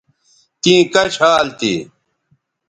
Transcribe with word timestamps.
تیں 0.61 0.81
کش 0.93 1.13
حال 1.23 1.47
تھی 1.59 1.73